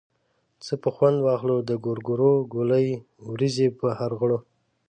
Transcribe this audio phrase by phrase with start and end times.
[0.65, 2.87] څه به خوند واخلو د ګورګورو ګولۍ
[3.27, 4.39] ورېږي په هر غرو.